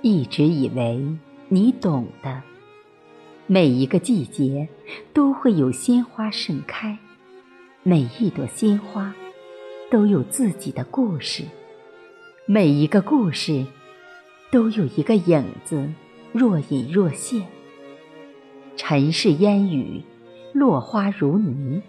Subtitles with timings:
[0.00, 1.04] 一直以为
[1.48, 2.42] 你懂的，
[3.48, 4.68] 每一个季节
[5.12, 6.96] 都会有鲜花盛开，
[7.82, 9.12] 每一朵鲜花
[9.90, 11.42] 都有自己的故事，
[12.46, 13.66] 每一个故事
[14.52, 15.92] 都有一个影子
[16.32, 17.44] 若隐若现。
[18.76, 20.02] 尘世烟雨，
[20.52, 21.82] 落花如泥，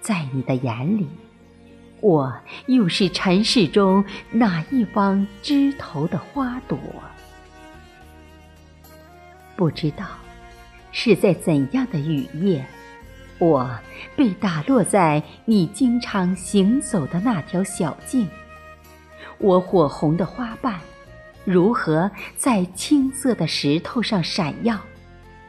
[0.00, 1.06] 在你的眼里，
[2.02, 2.34] 我
[2.66, 6.76] 又是尘世中哪一方枝头的花朵？
[9.54, 10.04] 不知道
[10.90, 12.66] 是在怎样的雨夜，
[13.38, 13.70] 我
[14.16, 18.28] 被打落在你经常行走的那条小径。
[19.38, 20.80] 我火红的花瓣
[21.44, 24.76] 如何在青色的石头上闪耀，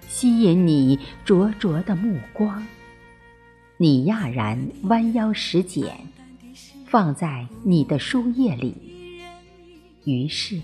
[0.08, 2.63] 吸引你灼灼的目光？
[3.78, 5.97] 你讶然弯腰拾捡，
[6.94, 8.75] 放在你的书页里。
[10.03, 10.61] 于是。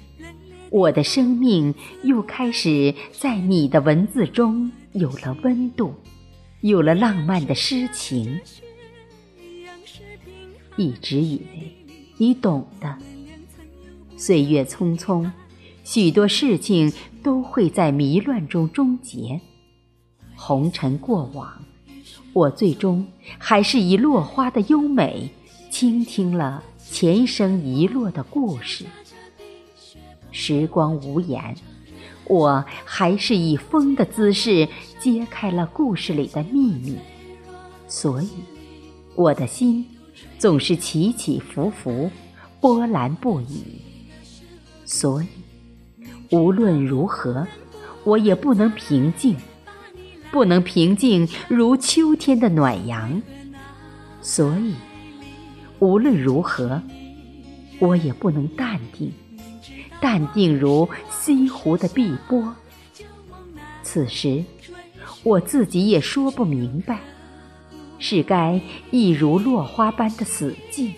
[0.70, 5.96] 我的生命又开始在你的文字中有了温度，
[6.62, 8.40] 有了浪漫的诗情。
[10.78, 11.76] 一直以为
[12.18, 12.96] 你懂的，
[14.16, 15.28] 岁月匆匆，
[15.84, 16.94] 许多事情
[17.24, 19.42] 都会在迷乱中终结。
[20.36, 21.66] 红尘过往，
[22.34, 23.08] 我最终
[23.40, 25.32] 还是以落花的优美，
[25.70, 28.86] 倾听了前生遗落的故事。
[30.32, 31.56] 时光无言，
[32.26, 34.68] 我还是以风的姿势
[35.00, 36.98] 揭开了故事里的秘密，
[37.88, 38.30] 所以
[39.16, 39.86] 我的心
[40.38, 42.10] 总是起起伏伏，
[42.60, 43.82] 波澜不已。
[44.86, 45.28] 所以
[46.32, 47.48] 无论如何，
[48.04, 49.36] 我也不能平静，
[50.32, 53.22] 不能平静如秋天的暖阳。
[54.22, 54.76] 所以
[55.80, 56.82] 无论如何，
[57.80, 59.12] 我也不能淡定。
[60.02, 62.56] 淡定如西湖的碧波。
[63.84, 64.44] 此时，
[65.24, 67.00] 我自己也说不明白，
[67.98, 70.92] 是该一如落花般的死寂，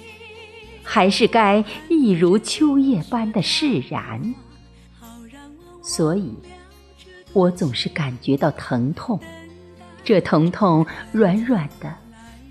[0.83, 4.35] 还是该一如秋叶般的释然？
[5.81, 6.35] 所以，
[7.33, 9.19] 我总是感觉到疼痛，
[10.03, 11.91] 这疼痛软软的，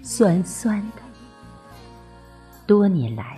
[0.02, 1.09] 酸酸的。
[2.70, 3.36] 多年来，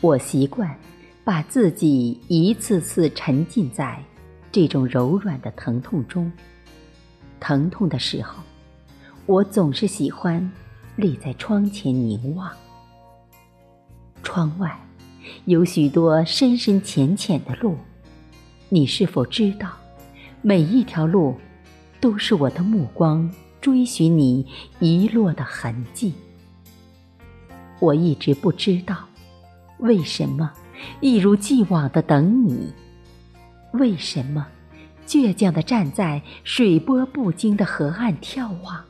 [0.00, 0.76] 我习惯。
[1.22, 4.02] 把自己一次次沉浸在
[4.50, 6.32] 这种柔软的疼痛中，
[7.38, 8.42] 疼痛的时候，
[9.26, 10.50] 我总是喜欢
[10.96, 12.50] 立在窗前凝望。
[14.24, 14.76] 窗外
[15.44, 17.76] 有许多深深浅浅的路，
[18.68, 19.70] 你是否知道，
[20.42, 21.36] 每一条路
[22.00, 23.30] 都是我的目光
[23.60, 24.44] 追寻你
[24.80, 26.12] 遗落的痕迹？
[27.80, 28.96] 我一直不知道，
[29.78, 30.52] 为什么。
[31.00, 32.72] 一如既往的等你，
[33.72, 34.46] 为什么
[35.06, 38.82] 倔强的站在水波不惊的河岸眺望？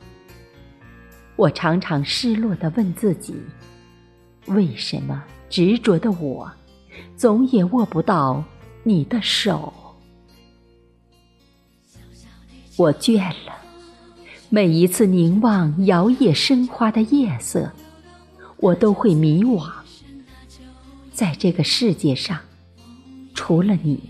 [1.34, 3.34] 我常常失落的问自己：
[4.46, 6.48] 为什么执着的我，
[7.16, 8.44] 总也握不到
[8.84, 9.72] 你的手？
[12.76, 13.52] 我倦了，
[14.48, 17.72] 每一次凝望摇曳生花的夜色，
[18.60, 19.70] 我都会迷惘。
[21.12, 22.38] 在这个世界上，
[23.34, 24.00] 除了你，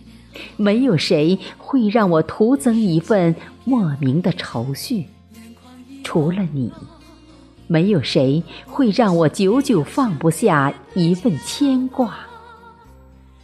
[0.56, 3.34] 没有谁会让我徒增一份
[3.64, 5.04] 莫名的愁绪；
[6.04, 6.72] 除了你，
[7.66, 12.18] 没有谁会让我久久放不下一份牵挂。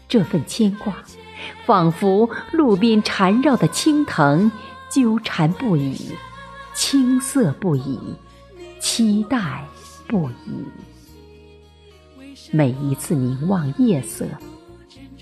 [0.08, 0.94] 这份牵挂，
[1.64, 4.50] 仿佛路边缠绕的青藤，
[4.88, 6.12] 纠缠不已，
[6.74, 7.98] 青涩不已，
[8.80, 9.64] 期待
[10.06, 10.95] 不已。
[12.52, 14.26] 每一次凝望夜色，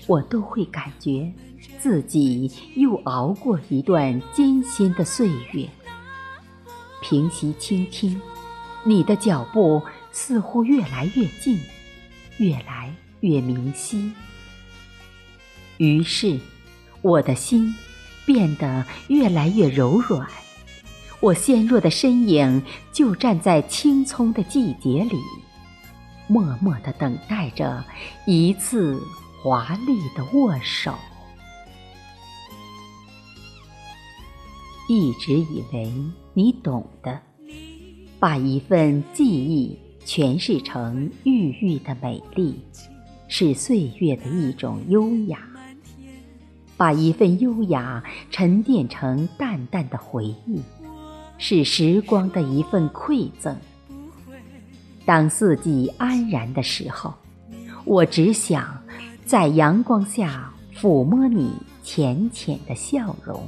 [0.07, 1.31] 我都会感觉
[1.79, 5.67] 自己又熬过一段艰辛的岁月。
[7.01, 8.19] 平息倾听，
[8.83, 11.59] 你的脚步似乎越来越近，
[12.37, 14.11] 越来越明晰。
[15.77, 16.39] 于是，
[17.01, 17.73] 我的心
[18.25, 20.27] 变得越来越柔软，
[21.19, 22.61] 我纤弱的身影
[22.91, 25.17] 就站在青葱的季节里。
[26.27, 27.83] 默默的等待着
[28.25, 29.01] 一次
[29.41, 30.93] 华丽的握手。
[34.87, 35.91] 一直以为
[36.33, 37.19] 你懂得，
[38.19, 42.59] 把一份记忆诠释成郁郁的美丽，
[43.27, 45.39] 是岁月的一种优雅；
[46.77, 50.61] 把一份优雅沉淀成淡淡的回忆，
[51.39, 53.57] 是时光的一份馈赠。
[55.05, 57.13] 当四季安然的时候，
[57.85, 58.81] 我只想
[59.23, 61.51] 在阳光下抚摸你
[61.83, 63.47] 浅浅的笑容，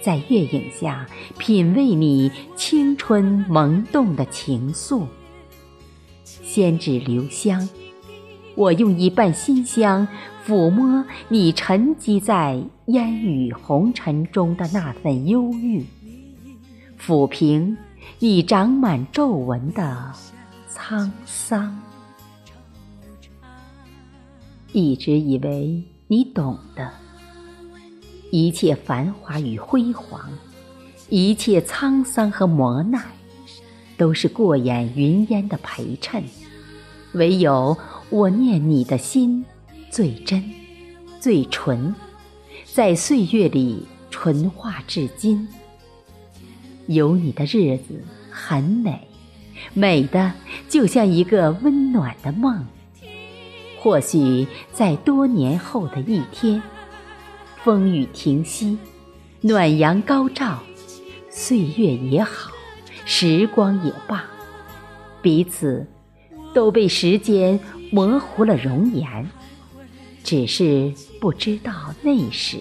[0.00, 1.06] 在月影下
[1.38, 5.04] 品味你青春萌动的情愫。
[6.24, 7.68] 仙纸留香，
[8.54, 10.08] 我用一半馨香
[10.46, 15.84] 抚摸你沉积在烟雨红尘中的那份忧郁，
[16.98, 17.76] 抚平
[18.20, 20.12] 你长满皱纹的
[20.88, 21.76] 沧桑。
[24.72, 26.88] 一直以为你懂得，
[28.30, 30.30] 一切繁华与辉煌，
[31.08, 33.02] 一切沧桑和磨难，
[33.96, 36.22] 都是过眼云烟的陪衬。
[37.14, 37.76] 唯有
[38.08, 39.44] 我念你的心
[39.90, 40.40] 最真、
[41.18, 41.92] 最纯，
[42.64, 45.48] 在岁月里纯化至今。
[46.86, 48.00] 有你的日子
[48.30, 49.04] 很美，
[49.74, 50.32] 美的
[50.68, 52.66] 就像一个温暖的梦。
[53.78, 56.62] 或许在多年后的一天，
[57.62, 58.78] 风雨停息，
[59.40, 60.62] 暖阳高照，
[61.30, 62.50] 岁月也好，
[63.04, 64.24] 时光也罢，
[65.22, 65.86] 彼此。
[66.54, 67.60] 都被时间
[67.92, 69.30] 模糊了容颜，
[70.24, 70.90] 只是
[71.20, 72.56] 不知道那时，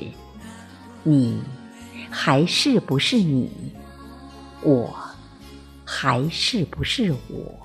[1.04, 1.40] 你
[2.10, 3.50] 还是不是你，
[4.62, 4.94] 我
[5.86, 7.65] 还是不是我。